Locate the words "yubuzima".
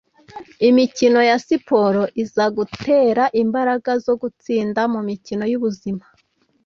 5.51-6.03